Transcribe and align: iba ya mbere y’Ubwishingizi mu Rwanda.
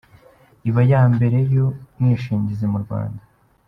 iba 0.69 0.81
ya 0.91 1.01
mbere 1.13 1.37
y’Ubwishingizi 1.51 2.65
mu 2.71 2.77
Rwanda. 2.83 3.21